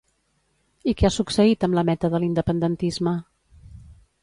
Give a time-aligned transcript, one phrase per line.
[0.91, 3.17] I què ha succeït amb la meta de l'independentisme?